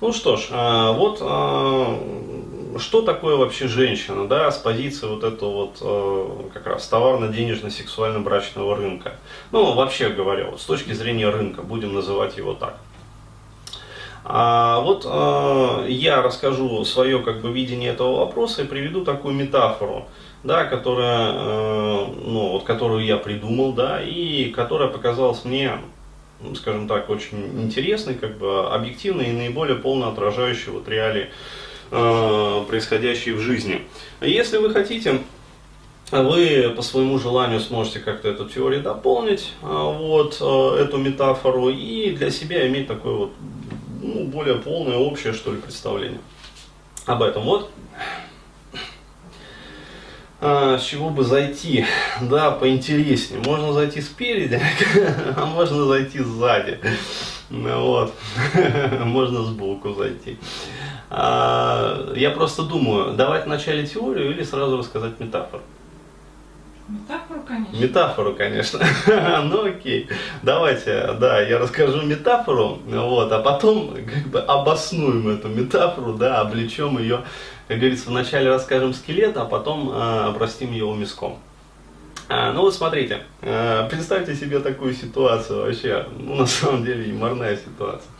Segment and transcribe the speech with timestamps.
[0.00, 1.98] Ну что ж, а, вот а,
[2.78, 9.14] что такое вообще женщина, да, с позиции вот этого вот а, как раз товарно-денежно-сексуально-брачного рынка.
[9.50, 12.78] Ну, вообще говоря, вот с точки зрения рынка, будем называть его так.
[14.24, 20.06] А вот а, я расскажу свое как бы видение этого вопроса и приведу такую метафору,
[20.44, 25.72] да, которая, а, ну, вот, которую я придумал, да, и которая показалась мне
[26.54, 31.30] скажем так, очень интересный, как бы объективный и наиболее полно отражающий вот реалии,
[31.90, 33.82] э, происходящие в жизни.
[34.20, 35.20] Если вы хотите,
[36.10, 42.10] вы по своему желанию сможете как-то эту теорию дополнить, э, вот э, эту метафору, и
[42.12, 43.32] для себя иметь такое вот
[44.00, 46.20] ну, более полное, общее, что ли, представление
[47.04, 47.44] об этом.
[47.44, 47.70] Вот
[50.40, 51.84] с чего бы зайти,
[52.20, 53.42] да, поинтереснее.
[53.44, 54.60] Можно зайти спереди,
[55.36, 56.78] а можно зайти сзади.
[57.50, 58.14] Ну вот,
[59.04, 60.36] можно сбоку зайти.
[61.10, 65.62] А, я просто думаю, давать вначале теорию или сразу рассказать метафору.
[66.88, 67.76] Метафору, конечно.
[67.78, 68.80] Метафору, конечно.
[69.44, 70.08] ну окей.
[70.42, 76.98] Давайте, да, я расскажу метафору, вот, а потом как бы обоснуем эту метафору, да, облечем
[76.98, 77.24] ее,
[77.68, 81.38] как говорится, вначале расскажем скелет, а потом э, обрастим его мяском.
[82.30, 87.56] А, ну вот смотрите, э, представьте себе такую ситуацию вообще, ну на самом деле юморная
[87.56, 88.10] ситуация.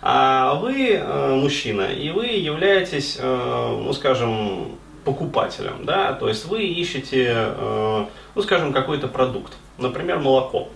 [0.00, 6.64] А вы э, мужчина, и вы являетесь, э, ну скажем, покупателем, да, то есть вы
[6.64, 10.68] ищете, э, ну, скажем, какой-то продукт, например, молоко.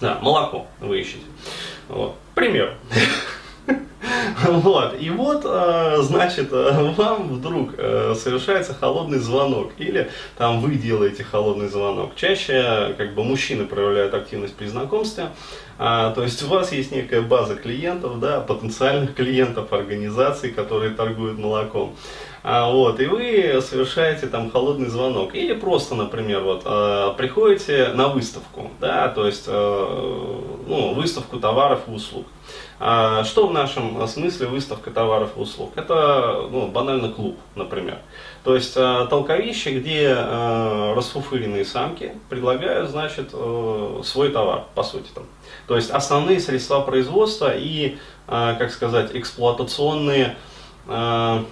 [0.00, 1.24] Да, молоко вы ищете.
[1.88, 2.16] Вот.
[2.34, 2.74] Пример.
[4.48, 5.00] Вот.
[5.00, 11.68] И вот, э, значит, э, вам вдруг совершается холодный звонок, или там вы делаете холодный
[11.68, 12.14] звонок.
[12.16, 15.28] Чаще, как бы, мужчины проявляют активность при знакомстве,
[15.78, 21.38] а, то есть у вас есть некая база клиентов, да, потенциальных клиентов, организаций, которые торгуют
[21.38, 21.94] молоком.
[22.46, 25.34] А, вот, и вы совершаете там холодный звонок.
[25.34, 31.80] Или просто, например, вот, э, приходите на выставку, да, то есть э, ну, выставку товаров
[31.88, 32.26] и услуг.
[32.78, 35.72] А, что в нашем смысле выставка товаров и услуг?
[35.76, 37.98] Это ну, банально клуб, например.
[38.44, 45.08] То есть э, толковище, где э, расфуфыренные самки предлагают, значит, э, свой товар, по сути.
[45.14, 45.24] Там.
[45.66, 47.96] То есть основные средства производства и,
[48.28, 50.36] э, как сказать, эксплуатационные
[50.86, 51.46] ну,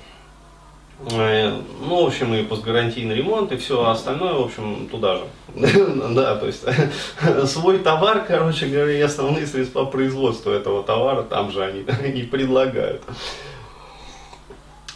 [2.04, 5.24] в общем, и постгарантийный ремонт, и все остальное, в общем, туда же.
[6.14, 6.64] Да, то есть
[7.46, 11.80] свой товар, короче говоря, и основные средства производства этого товара, там же они
[12.20, 13.02] и предлагают.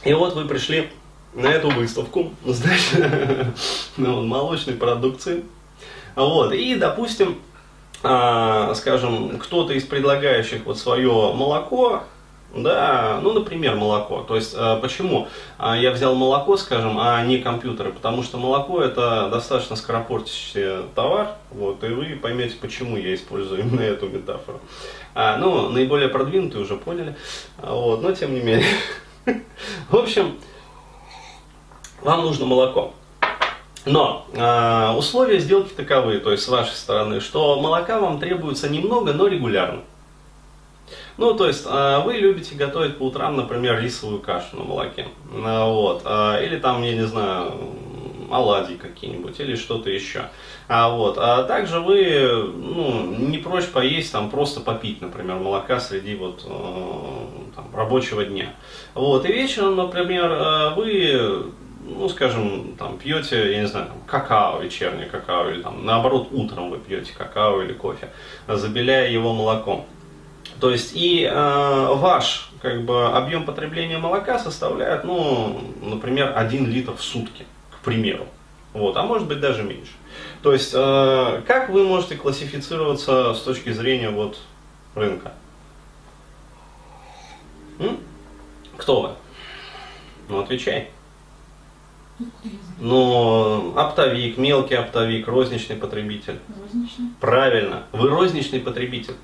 [0.04, 0.90] И вот вы пришли
[1.36, 3.12] на эту выставку, значит,
[3.96, 5.44] ну, молочной продукции.
[6.16, 7.38] Вот, и, допустим,
[8.02, 12.02] а, скажем, кто-то из предлагающих вот свое молоко
[12.54, 14.22] да, ну, например, молоко.
[14.22, 17.92] То есть, э, почему я взял молоко, скажем, а не компьютеры?
[17.92, 23.82] Потому что молоко это достаточно скоропортящий товар, вот, и вы поймете, почему я использую именно
[23.82, 24.60] эту метафору.
[25.14, 27.14] А, ну, наиболее продвинутые уже поняли,
[27.60, 28.66] вот, но тем не менее.
[29.90, 30.36] В общем,
[32.06, 32.94] вам нужно молоко.
[33.84, 39.12] Но э, условия сделки таковы, то есть с вашей стороны, что молока вам требуется немного,
[39.12, 39.80] но регулярно.
[41.16, 45.08] Ну, то есть, а, вы любите готовить по утрам, например, рисовую кашу на молоке.
[45.44, 46.02] А, вот.
[46.04, 47.54] А, или там, я не знаю,
[48.30, 50.26] оладьи какие-нибудь или что-то еще.
[50.68, 51.16] А, вот.
[51.18, 57.74] а также вы ну, не прочь поесть, там, просто попить, например, молока среди вот, там,
[57.74, 58.54] рабочего дня.
[58.94, 59.24] Вот.
[59.24, 61.52] И вечером, например, вы
[61.86, 66.70] ну, скажем, там, пьете, я не знаю, там, какао, вечернее какао, или там, наоборот, утром
[66.70, 68.10] вы пьете какао или кофе,
[68.48, 69.86] забеляя его молоком.
[70.60, 76.94] То есть и э, ваш как бы, объем потребления молока составляет, ну, например, 1 литр
[76.94, 78.26] в сутки, к примеру.
[78.72, 79.92] Вот, а может быть даже меньше.
[80.42, 84.38] То есть, э, как вы можете классифицироваться с точки зрения вот,
[84.94, 85.32] рынка?
[87.78, 87.98] М?
[88.76, 89.10] Кто вы?
[90.28, 90.90] Ну, отвечай.
[92.78, 96.38] Ну, оптовик, мелкий оптовик, розничный потребитель.
[96.62, 97.06] Розничный.
[97.20, 99.14] Правильно, вы розничный потребитель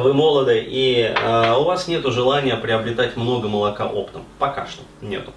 [0.00, 4.22] вы молоды и э, у вас нет желания приобретать много молока оптом.
[4.38, 5.32] Пока что нету.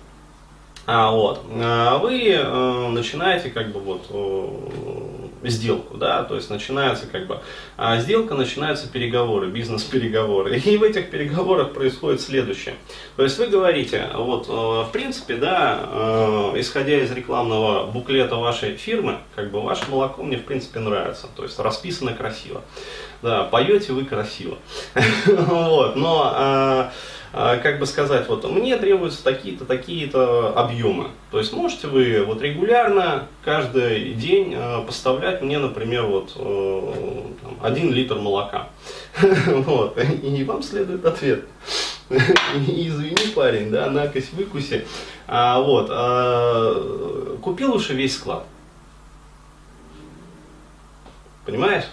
[0.85, 1.45] А, вот.
[1.53, 7.41] А вы э, начинаете как бы вот э, сделку, да, то есть начинается как бы
[7.77, 10.57] а сделка, начинаются переговоры, бизнес-переговоры.
[10.57, 12.75] И в этих переговорах происходит следующее.
[13.15, 18.75] То есть вы говорите, вот э, в принципе, да, э, исходя из рекламного буклета вашей
[18.75, 22.61] фирмы, как бы ваше молоко мне в принципе нравится, то есть расписано красиво.
[23.21, 24.57] Да, поете вы красиво.
[25.25, 26.91] Вот, но а,
[27.31, 31.09] как бы сказать, вот мне требуются такие-то, такие-то объемы.
[31.31, 37.57] То есть можете вы вот регулярно каждый день а, поставлять мне, например, вот э, там,
[37.61, 38.69] один литр молока.
[39.47, 41.45] Вот, и вам следует ответ.
[42.09, 44.85] Извини, парень, да, накось выкуси.
[45.27, 48.45] А, вот, а, купил уже весь склад.
[51.45, 51.85] Понимаешь?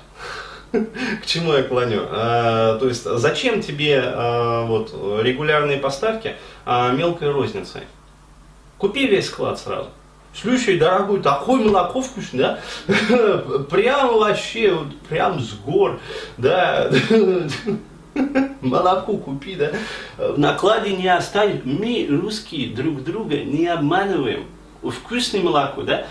[0.72, 2.02] К чему я клоню?
[2.10, 4.92] А, то есть, зачем тебе а, вот,
[5.22, 7.82] регулярные поставки а, мелкой розницей?
[8.78, 9.88] Купи весь склад сразу.
[10.34, 12.88] Слушай, дорогой, такое молоко вкусное, да?
[13.70, 15.98] Прям вообще, вот, прям с гор,
[16.36, 16.90] да?
[18.60, 19.72] Молоко купи, да?
[20.18, 21.62] В накладе не оставь.
[21.64, 24.44] Мы, русские, друг друга не обманываем.
[24.82, 26.06] Вкусное молоко, да?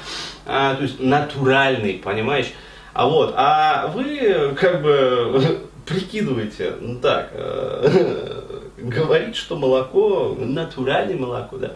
[0.45, 2.51] А, то есть натуральный, понимаешь?
[2.95, 8.41] А вот, а вы как бы прикидываете, ну так, э,
[8.77, 11.73] говорит, что молоко, натуральное молоко, да,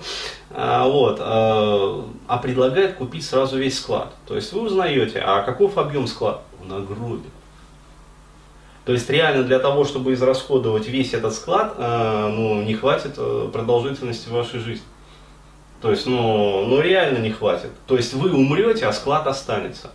[0.50, 4.14] а, вот, а, а предлагает купить сразу весь склад.
[4.28, 6.40] То есть вы узнаете, а каков объем склада?
[6.64, 7.24] Он огромен.
[8.86, 13.20] То есть реально для того, чтобы израсходовать весь этот склад, э, ну, не хватит
[13.52, 14.86] продолжительности вашей жизни.
[15.82, 17.72] То есть, ну, ну реально не хватит.
[17.88, 19.92] То есть вы умрете, а склад останется.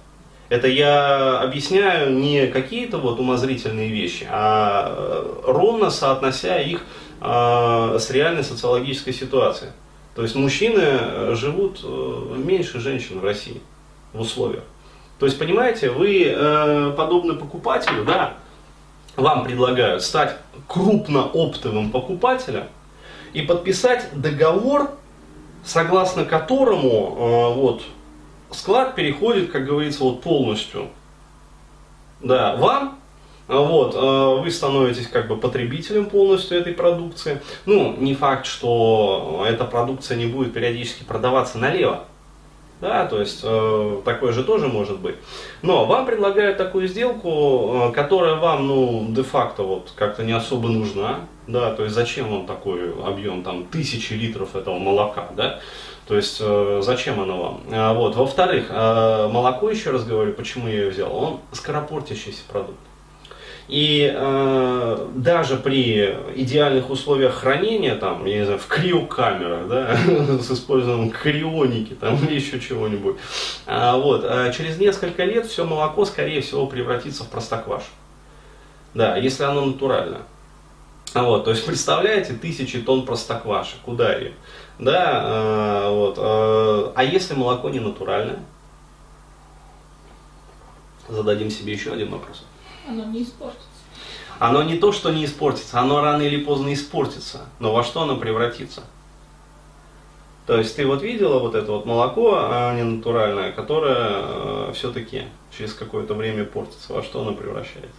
[0.50, 6.82] Это я объясняю не какие-то вот умозрительные вещи, а э, ровно соотнося их
[7.20, 9.70] а, с реальной социологической ситуацией.
[10.14, 13.62] То есть мужчины э, живут э, меньше женщин в России
[14.12, 14.64] в условиях.
[15.19, 18.35] То есть, понимаете, вы подобны покупателю, да,
[19.17, 20.37] вам предлагают стать
[20.67, 22.64] крупнооптовым покупателем
[23.32, 24.90] и подписать договор,
[25.64, 27.85] согласно которому вот,
[28.54, 30.88] склад переходит, как говорится, вот полностью
[32.24, 32.98] да, вам,
[33.48, 37.40] вот, э, вы становитесь как бы потребителем полностью этой продукции.
[37.66, 42.04] Ну, не факт, что эта продукция не будет периодически продаваться налево.
[42.81, 45.17] Да, то есть э, такое же тоже может быть.
[45.62, 51.21] Но вам предлагают такую сделку, э, которая вам, ну, де-факто вот как-то не особо нужна.
[51.47, 55.61] Да, то есть зачем вам такой объем, там, тысячи литров этого молока, да?
[56.06, 57.61] То есть э, зачем оно вам?
[57.71, 58.17] А, вот.
[58.17, 62.79] Во-вторых, э, молоко, еще раз говорю, почему я ее взял, он скоропортящийся продукт.
[63.66, 69.96] И э, даже при идеальных условиях хранения, там, я не знаю, в криокамерах, да,
[70.43, 73.16] с использованием крионики, там, или еще чего-нибудь,
[73.66, 77.87] а, вот, а через несколько лет все молоко, скорее всего, превратится в простоквашу.
[78.93, 80.22] Да, если оно натуральное.
[81.14, 84.32] А вот, то есть, представляете, тысячи тонн простокваши, куда ее?
[84.78, 86.19] Да, э, вот.
[86.19, 88.40] Э, а если молоко не натуральное?
[91.08, 92.44] Зададим себе еще один вопрос.
[92.86, 93.69] Оно не испортится.
[94.38, 97.46] Оно не то, что не испортится, оно рано или поздно испортится.
[97.60, 98.82] Но во что оно превратится?
[100.46, 105.22] То есть ты вот видела вот это вот молоко а не натуральное, которое э, все-таки
[105.56, 106.92] через какое-то время портится.
[106.92, 107.96] Во что оно превращается?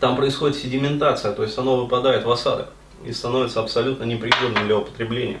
[0.00, 2.70] Там происходит седиментация, то есть оно выпадает в осадок
[3.04, 5.40] и становится абсолютно непригодным для употребления.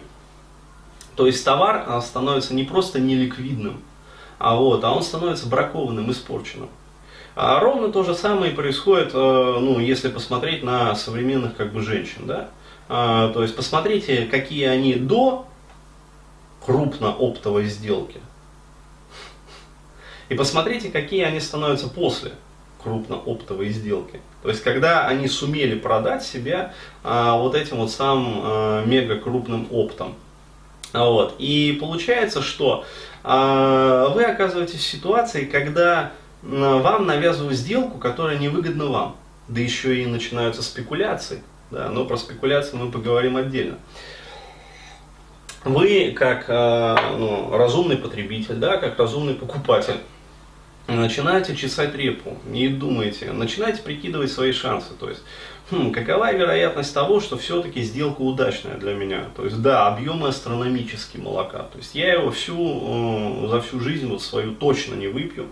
[1.16, 3.82] То есть товар а, становится не просто неликвидным,
[4.38, 6.68] а, вот, а он становится бракованным, испорченным.
[7.40, 12.22] А ровно то же самое происходит, э, ну, если посмотреть на современных как бы женщин,
[12.26, 12.48] да.
[12.88, 15.46] А, то есть посмотрите, какие они до
[16.66, 18.20] крупно-оптовой сделки.
[20.28, 22.32] И посмотрите, какие они становятся после
[22.82, 24.20] крупно-оптовой сделки.
[24.42, 29.68] То есть, когда они сумели продать себя а, вот этим вот самым а, мега крупным
[29.70, 30.16] оптом.
[30.92, 31.36] Вот.
[31.38, 32.84] И получается, что
[33.22, 36.10] а, вы оказываетесь в ситуации, когда
[36.42, 39.16] вам навязывают сделку, которая невыгодна вам.
[39.48, 41.42] Да еще и начинаются спекуляции.
[41.70, 43.78] Да, но про спекуляции мы поговорим отдельно.
[45.64, 49.98] Вы, как э, ну, разумный потребитель, да, как разумный покупатель,
[50.86, 54.94] начинаете чесать репу и думаете, начинаете прикидывать свои шансы.
[54.98, 55.22] То есть,
[55.70, 59.24] хм, какова вероятность того, что все-таки сделка удачная для меня?
[59.36, 61.58] То есть, да, объемы астрономические молока.
[61.58, 65.46] То есть, я его всю, э, за всю жизнь вот свою точно не выпью.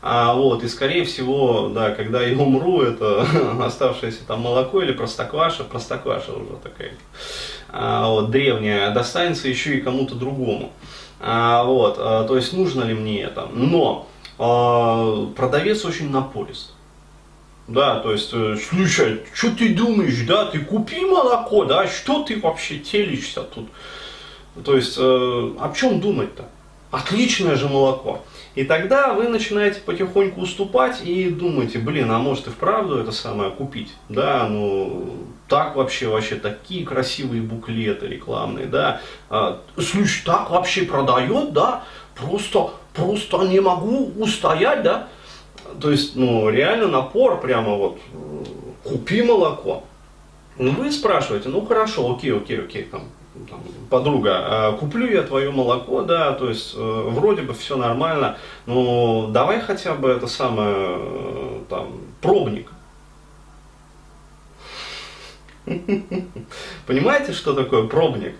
[0.00, 3.26] А, вот, и скорее всего, да, когда я умру, это
[3.64, 6.92] оставшееся там молоко или простокваша, простокваша уже такая,
[7.68, 10.72] а, вот, древняя, достанется еще и кому-то другому.
[11.20, 13.48] А, вот, а, то есть нужно ли мне это?
[13.52, 14.06] Но
[14.38, 16.74] а, продавец очень напорист.
[17.68, 22.40] Да, то есть, э, слушай, что ты думаешь, да, ты купи молоко, да, что ты
[22.40, 23.68] вообще телишься тут?
[24.64, 26.48] То есть, э, о чем думать-то?
[26.90, 28.24] Отличное же молоко.
[28.54, 33.50] И тогда вы начинаете потихоньку уступать и думаете, блин, а может и вправду это самое
[33.50, 40.82] купить, да, ну, так вообще, вообще, такие красивые буклеты рекламные, да, а, слушай, так вообще
[40.82, 41.84] продает, да,
[42.14, 45.08] просто, просто не могу устоять, да,
[45.80, 47.98] то есть, ну, реально напор прямо вот,
[48.84, 49.84] купи молоко.
[50.58, 53.04] Ну, вы спрашиваете, ну, хорошо, окей, окей, окей, там,
[53.48, 53.60] там,
[53.90, 56.78] подруга, а куплю я твое молоко, да, то есть э,
[57.10, 62.72] вроде бы все нормально, но давай хотя бы это самое, э, там, пробник.
[66.86, 68.34] Понимаете, что такое пробник?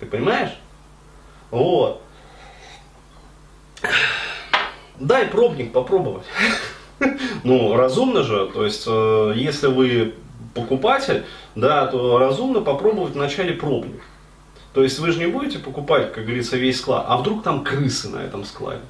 [0.00, 0.58] Ты понимаешь?
[1.50, 2.02] Вот.
[5.00, 6.24] Дай пробник попробовать.
[7.44, 10.14] Ну, разумно же, то есть, э, если вы
[10.54, 11.24] покупатель,
[11.54, 14.02] да, то разумно попробовать вначале пробник.
[14.74, 18.08] То есть вы же не будете покупать, как говорится, весь склад, а вдруг там крысы
[18.08, 18.80] на этом складе.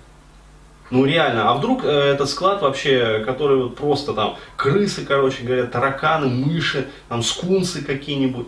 [0.91, 5.65] Ну реально, а вдруг э, этот склад вообще, который вот просто там крысы, короче говоря,
[5.65, 8.47] тараканы, мыши, там скунсы какие-нибудь.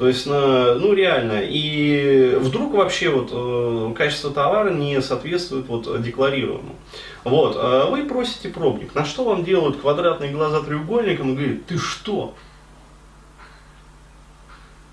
[0.00, 6.74] То есть, ну реально, и вдруг вообще вот э, качество товара не соответствует вот декларируемому.
[7.24, 11.76] Вот, э, вы просите пробник, на что вам делают квадратные глаза треугольником и говорят, ты
[11.76, 12.34] что?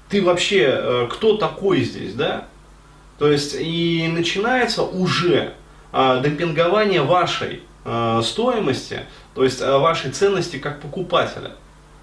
[0.10, 2.50] ты вообще э, кто такой здесь, да?
[3.18, 5.54] То есть и начинается уже
[5.94, 7.64] демпингование вашей
[8.22, 11.54] стоимости, то есть вашей ценности как покупателя.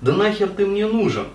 [0.01, 1.27] Да нахер ты мне нужен?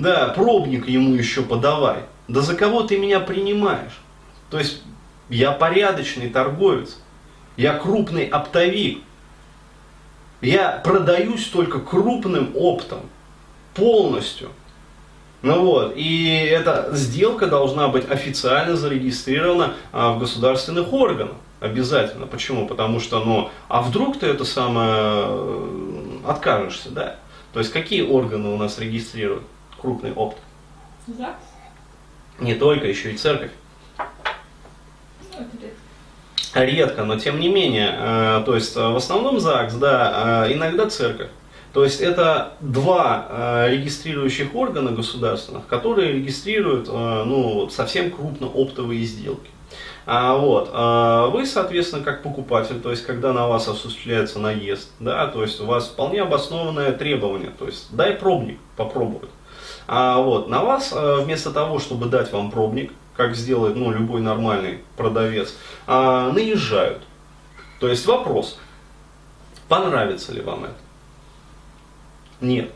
[0.00, 2.04] Да, пробник ему еще подавай.
[2.26, 4.00] Да за кого ты меня принимаешь?
[4.48, 4.82] То есть
[5.28, 6.98] я порядочный торговец,
[7.58, 9.02] я крупный оптовик,
[10.40, 13.00] я продаюсь только крупным оптом,
[13.74, 14.48] полностью.
[15.42, 21.36] Ну вот, и эта сделка должна быть официально зарегистрирована а, в государственных органах.
[21.60, 22.26] Обязательно.
[22.26, 22.66] Почему?
[22.66, 27.16] Потому что, ну, а вдруг ты это самое э, откажешься, да?
[27.52, 29.42] То есть какие органы у нас регистрируют
[29.80, 30.36] крупный опт?
[31.06, 31.42] ЗАГС?
[32.40, 33.50] Не только, еще и церковь.
[33.98, 35.80] Ну, редко.
[36.54, 40.88] Редко, но тем не менее, э, то есть э, в основном ЗАГС, да, э, иногда
[40.88, 41.30] церковь.
[41.72, 49.48] То есть это два регистрирующих органа государственных, которые регистрируют ну, совсем крупно оптовые сделки.
[50.04, 55.28] А, вот, а вы, соответственно, как покупатель, то есть когда на вас осуществляется наезд, да,
[55.28, 59.30] то есть у вас вполне обоснованное требование, то есть дай пробник попробовать.
[59.92, 64.20] А вот на вас э, вместо того, чтобы дать вам пробник, как сделает ну, любой
[64.20, 67.02] нормальный продавец, а, наезжают.
[67.80, 68.60] То есть вопрос,
[69.66, 70.74] понравится ли вам это?
[72.40, 72.70] Нет.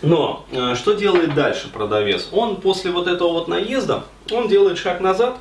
[0.00, 2.30] Но э, что делает дальше продавец?
[2.32, 5.36] Он после вот этого вот наезда, он делает шаг назад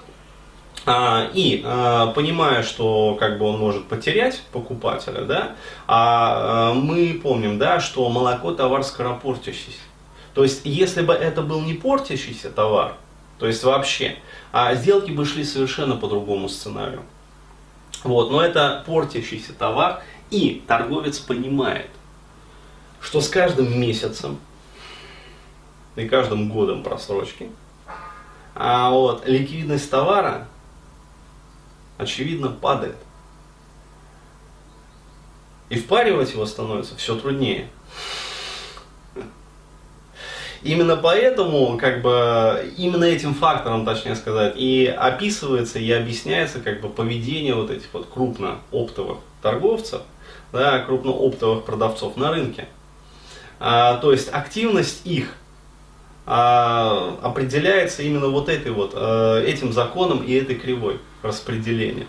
[0.85, 5.55] а, и а, понимая, что как бы он может потерять покупателя, да,
[5.87, 9.79] а, а мы помним, да, что молоко товар скоропортящийся.
[10.33, 12.95] То есть, если бы это был не портящийся товар,
[13.39, 14.17] то есть вообще,
[14.51, 17.03] а сделки бы шли совершенно по другому сценарию.
[18.03, 21.89] Вот, но это портящийся товар, и торговец понимает,
[22.99, 24.39] что с каждым месяцем
[25.95, 27.49] и каждым годом просрочки
[28.55, 30.47] а вот ликвидность товара
[31.97, 32.97] очевидно падает.
[35.69, 37.67] И впаривать его становится все труднее.
[40.63, 46.87] Именно поэтому, как бы, именно этим фактором, точнее сказать, и описывается и объясняется, как бы,
[46.87, 50.03] поведение вот этих вот крупно-оптовых торговцев,
[50.53, 52.67] да, крупно-оптовых продавцов на рынке.
[53.59, 55.35] А, то есть активность их
[56.25, 62.07] а, определяется именно вот этой вот, а, этим законом и этой кривой распределения.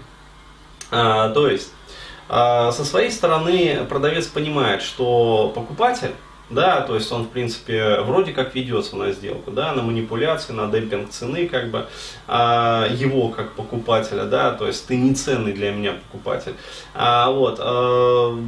[0.92, 1.72] А, то есть
[2.28, 6.12] а, со своей стороны продавец понимает, что покупатель
[6.50, 10.66] да, то есть он, в принципе, вроде как ведется на сделку, да, на манипуляции, на
[10.66, 11.86] демпинг цены, как бы,
[12.26, 16.54] а, его как покупателя, да, то есть ты не ценный для меня покупатель,
[16.94, 18.38] а, вот, а,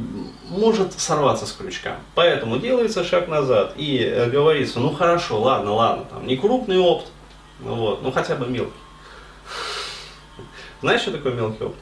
[0.49, 1.95] может сорваться с крючка.
[2.13, 7.07] Поэтому делается шаг назад и говорится, ну хорошо, ладно, ладно, там, не крупный опт,
[7.59, 8.71] вот, ну хотя бы мелкий.
[10.81, 11.77] Знаешь, что такое мелкий опт?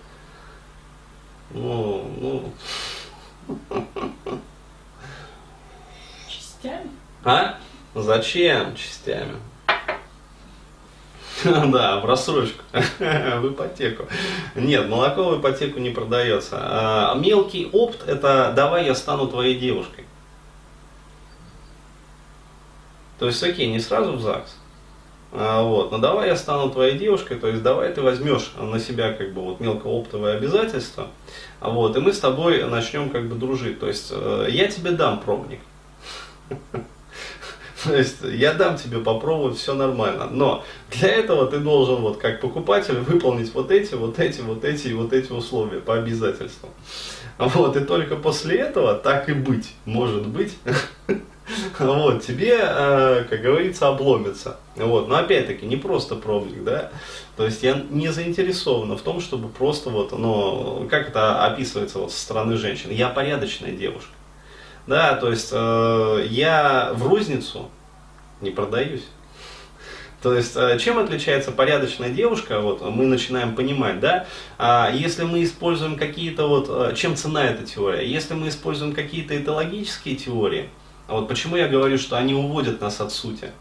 [1.51, 2.53] Ну, ну...
[6.65, 6.89] Частями?
[7.23, 7.57] А?
[7.93, 9.35] Зачем частями?
[11.71, 14.05] Да, в рассрочку, в ипотеку.
[14.55, 16.57] Нет, молоко в ипотеку не продается.
[16.59, 20.05] А мелкий опт это давай я стану твоей девушкой.
[23.19, 24.55] То есть, окей, не сразу в ЗАГС.
[25.33, 25.91] А, вот.
[25.91, 29.41] Но давай я стану твоей девушкой, то есть давай ты возьмешь на себя как бы
[29.41, 31.09] вот мелкооптовые обязательства,
[31.59, 33.79] а вот, и мы с тобой начнем как бы дружить.
[33.79, 35.59] То есть э, я тебе дам пробник.
[37.85, 40.27] То есть я дам тебе попробовать, все нормально.
[40.31, 44.87] Но для этого ты должен вот как покупатель выполнить вот эти, вот эти, вот эти
[44.87, 46.71] и вот эти условия по обязательствам.
[47.37, 50.57] Вот, и только после этого, так и быть, может быть,
[51.79, 54.57] вот, тебе, э, как говорится, обломится.
[54.77, 56.91] Вот, но опять-таки, не просто пробник, да,
[57.35, 62.13] то есть я не заинтересована в том, чтобы просто вот, ну, как это описывается вот
[62.13, 64.11] со стороны женщин, я порядочная девушка.
[64.87, 67.69] Да, то есть э, я в розницу
[68.41, 69.03] не продаюсь.
[70.21, 74.25] То есть, э, чем отличается порядочная девушка, вот мы начинаем понимать, да,
[74.57, 79.39] а если мы используем какие-то вот, э, чем цена эта теория, если мы используем какие-то
[79.39, 80.69] этологические теории,
[81.07, 83.51] а вот почему я говорю, что они уводят нас от сути,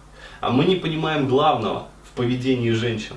[0.40, 3.16] а мы не понимаем главного в поведении женщин.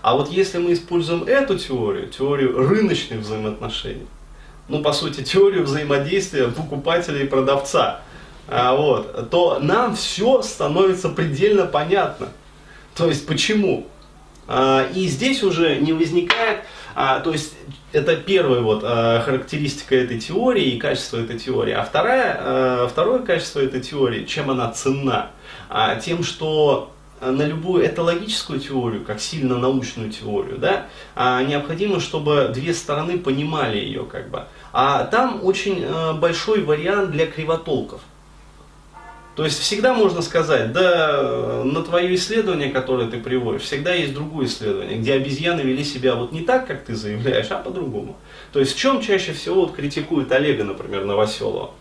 [0.00, 4.06] А вот если мы используем эту теорию, теорию рыночных взаимоотношений,
[4.68, 8.00] ну, по сути, теорию взаимодействия покупателя и продавца,
[8.48, 12.28] а, вот, то нам все становится предельно понятно.
[12.94, 13.86] То есть почему?
[14.46, 16.60] А, и здесь уже не возникает,
[16.94, 17.54] а, то есть
[17.92, 21.72] это первая вот характеристика этой теории и качество этой теории.
[21.72, 25.30] А вторая, второе качество этой теории, чем она ценна?
[26.02, 26.93] Тем, что
[27.30, 33.78] на любую этологическую теорию, как сильно научную теорию, да, а, необходимо, чтобы две стороны понимали
[33.78, 34.44] ее как бы.
[34.72, 38.00] А там очень а, большой вариант для кривотолков.
[39.36, 44.46] То есть всегда можно сказать, да, на твое исследование, которое ты приводишь, всегда есть другое
[44.46, 48.16] исследование, где обезьяны вели себя вот не так, как ты заявляешь, а по-другому.
[48.52, 51.72] То есть в чем чаще всего вот критикует Олега, например, Новоселова?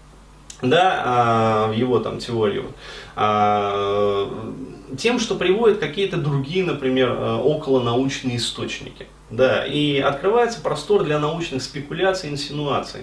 [0.62, 2.72] Да, а, в его там теорию.
[3.15, 4.29] А,
[4.98, 9.07] тем, что приводит какие-то другие, например, а, околонаучные источники.
[9.29, 13.01] Да, и открывается простор для научных спекуляций и инсинуаций.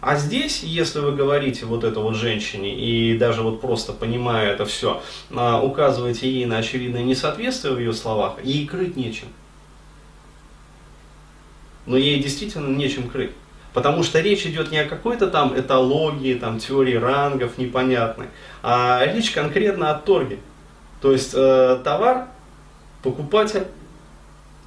[0.00, 4.64] А здесь, если вы говорите вот это вот женщине и даже вот просто понимая это
[4.64, 9.26] все, указываете ей на очевидное несоответствие в ее словах, ей крыть нечем.
[11.84, 13.32] Но ей действительно нечем крыть.
[13.72, 18.26] Потому что речь идет не о какой-то там этологии, там теории рангов непонятной,
[18.62, 20.38] а речь конкретно о торге.
[21.00, 22.26] То есть э, товар,
[23.02, 23.66] покупатель,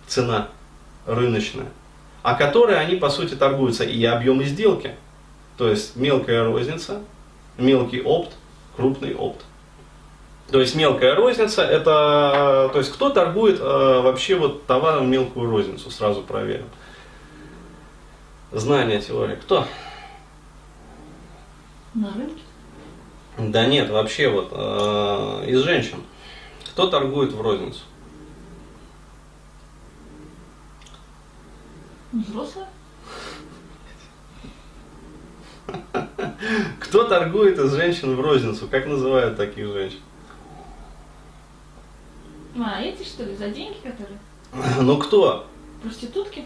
[0.07, 0.49] цена
[1.05, 1.67] рыночная,
[2.21, 4.95] о которой они по сути торгуются и объемы сделки.
[5.57, 7.01] То есть мелкая розница,
[7.57, 8.31] мелкий опт,
[8.75, 9.41] крупный опт.
[10.51, 15.89] То есть мелкая розница это, то есть кто торгует э, вообще вот товаром мелкую розницу,
[15.89, 16.65] сразу проверим.
[18.51, 19.35] Знание теории.
[19.35, 19.65] Кто?
[21.93, 22.41] На рынке?
[23.37, 26.03] Да нет, вообще вот э, из женщин.
[26.71, 27.79] Кто торгует в розницу?
[32.11, 32.67] Взрослая?
[36.79, 38.67] Кто торгует из женщин в розницу?
[38.67, 39.99] Как называют таких женщин?
[42.59, 44.19] А, эти что ли, за деньги которые?
[44.81, 45.47] Ну кто?
[45.81, 46.45] Проститутки?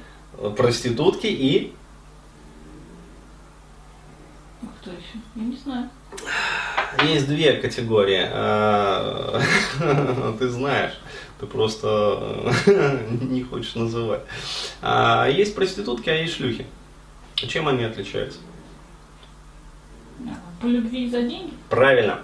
[0.56, 1.74] Проститутки и...
[5.36, 5.90] Я не знаю.
[7.04, 8.26] Есть две категории.
[8.32, 9.42] А,
[10.40, 10.94] Ты знаешь,
[11.40, 12.54] ты просто
[13.22, 14.22] не хочешь называть.
[14.82, 16.66] А, Есть проститутки, а есть шлюхи.
[17.36, 18.40] Чем они отличаются?
[20.62, 21.54] По любви и за деньги?
[21.70, 22.20] Правильно.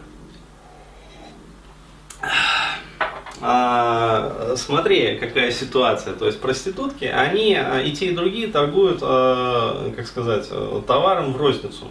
[3.41, 6.13] А, смотри, какая ситуация.
[6.13, 10.49] То есть проститутки, они и те, и другие торгуют, а, как сказать,
[10.87, 11.87] товаром в розницу.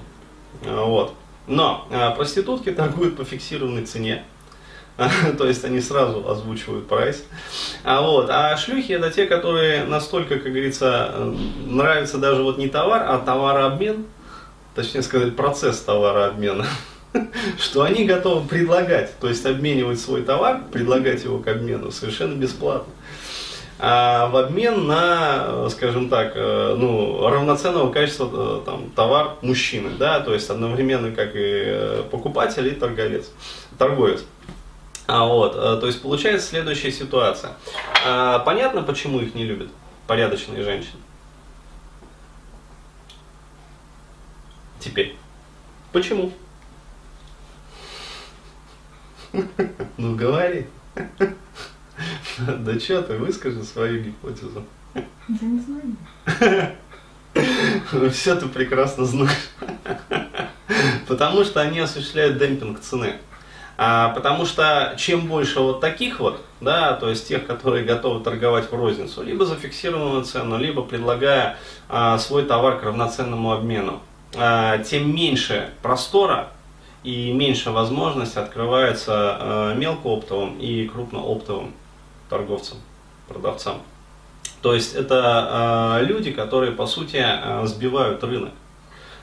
[0.64, 1.14] А, Вот.
[1.46, 4.24] Но а, проститутки торгуют по фиксированной цене.
[5.38, 7.24] То есть они сразу озвучивают прайс.
[7.84, 8.28] А, вот.
[8.30, 11.34] а шлюхи это те, которые настолько, как говорится,
[11.66, 14.06] нравится даже вот не товар, а товарообмен.
[14.74, 16.66] Точнее сказать, процесс товарообмена.
[17.58, 22.92] Что они готовы предлагать, то есть обменивать свой товар, предлагать его к обмену совершенно бесплатно.
[23.83, 30.21] А в обмен на, скажем так, э, ну, равноценного качества э, там, товар мужчины, да,
[30.21, 33.31] то есть одновременно как и э, покупатель и торговец,
[33.79, 34.23] торговец.
[35.07, 37.53] А вот, то есть получается следующая ситуация.
[38.07, 39.69] А, понятно, почему их не любят
[40.07, 41.01] порядочные женщины?
[44.79, 45.16] Теперь.
[45.90, 46.33] Почему?
[49.97, 50.66] Ну говори.
[52.59, 54.64] Да что ты, выскажи свою гипотезу.
[54.94, 55.96] Я не знаю.
[58.12, 59.50] Все ты прекрасно знаешь.
[61.07, 63.16] Потому что они осуществляют демпинг цены.
[63.83, 68.70] А, потому что чем больше вот таких вот, да, то есть тех, которые готовы торговать
[68.70, 71.57] в розницу, либо за фиксированную цену, либо предлагая
[71.88, 74.03] а, свой товар к равноценному обмену,
[74.37, 76.48] а, тем меньше простора
[77.05, 81.72] и меньше возможность открывается а, мелкооптовым и крупнооптовым
[82.31, 82.79] торговцам,
[83.29, 83.83] продавцам.
[84.62, 88.53] То есть это э, люди, которые по сути э, сбивают рынок.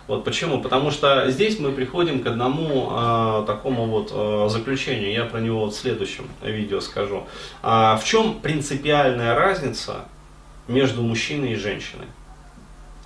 [0.08, 0.62] Вот почему?
[0.62, 5.12] Потому что здесь мы приходим к одному э, такому вот э, заключению.
[5.12, 7.28] Я про него вот в следующем видео скажу.
[7.62, 10.06] А в чем принципиальная разница
[10.68, 12.08] между мужчиной и женщиной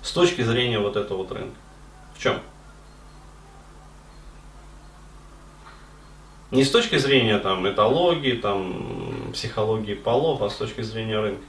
[0.02, 1.56] с точки зрения вот этого вот рынка?
[2.14, 2.38] В чем?
[6.52, 11.42] Не с точки зрения там этологии, там психологии полов, а с точки зрения рынка.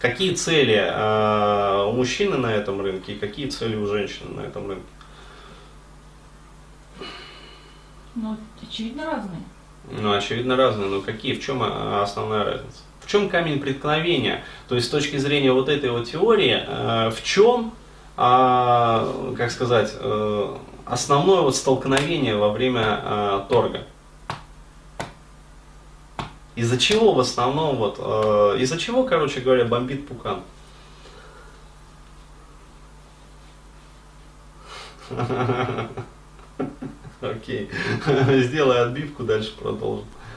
[0.00, 4.66] Какие цели э, у мужчины на этом рынке и какие цели у женщины на этом
[4.66, 4.86] рынке?
[8.14, 9.42] Ну, очевидно, разные.
[9.90, 11.34] Ну, очевидно, разные, но какие?
[11.34, 12.78] В чем а, основная разница?
[13.00, 14.42] В чем камень преткновения?
[14.68, 17.74] То есть, с точки зрения вот этой вот теории, э, в чем,
[18.16, 23.84] э, как сказать, э, основное вот столкновение во время э, торга?
[26.56, 30.42] Из-за чего в основном, вот, э, из-за чего, короче говоря, бомбит пукан?
[37.20, 37.70] Окей.
[38.42, 40.06] Сделай отбивку, дальше продолжим.